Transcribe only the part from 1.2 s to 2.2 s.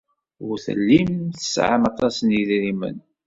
tesɛam aṭas